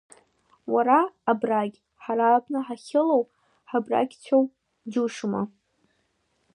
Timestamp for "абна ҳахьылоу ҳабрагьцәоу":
2.31-4.43